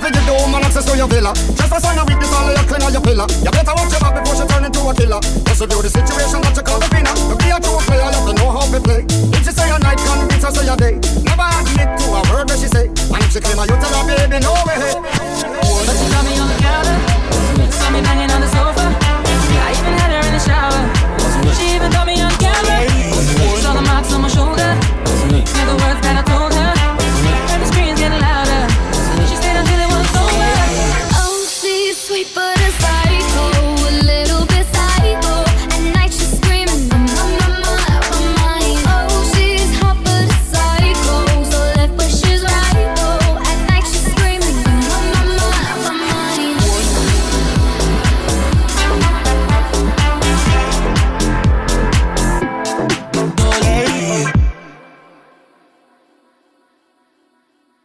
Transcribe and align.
fi 0.00 0.10
give 0.10 0.24
the 0.24 0.32
woman 0.32 0.64
access 0.64 0.84
to 0.86 0.96
your 0.96 1.08
villa. 1.08 1.34
Just 1.34 1.68
for 1.68 1.80
sign 1.80 1.98
of 1.98 2.06
weakness, 2.08 2.32
all 2.32 2.48
your 2.48 2.64
clean 2.64 2.92
your 2.92 3.02
pillar. 3.02 3.26
You 3.44 3.50
better 3.50 3.74
watch 3.76 3.92
your 3.92 4.00
back 4.00 4.14
before 4.16 4.36
she 4.36 4.44
turn 4.48 4.64
into 4.64 4.80
a 4.80 4.92
killer. 4.94 5.20
Just 5.20 5.60
review 5.60 5.82
the 5.82 5.90
situation 5.90 6.40
that 6.40 6.56
you 6.56 6.62
call 6.62 6.78
the 6.80 6.88
winner. 6.94 7.12
To 7.12 7.34
be 7.36 7.48
a 7.50 7.58
true 7.60 7.80
player, 7.84 8.08
you 8.08 8.16
have 8.16 8.26
to 8.30 8.34
know 8.38 8.50
how 8.52 8.64
to 8.64 8.80
play. 8.80 9.02
If 9.36 9.44
she 9.44 9.52
say 9.52 9.68
a 9.68 9.78
night, 9.78 9.98
can 9.98 10.28
beat 10.28 10.42
her 10.42 10.50
say 10.50 10.68
a 10.68 10.76
day. 10.76 11.01
but 32.34 32.58
it's 32.60 32.76
fine. 32.76 33.01